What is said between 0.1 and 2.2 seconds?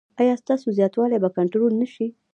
ایا ستاسو زیاتوالی به کنټرول نه شي؟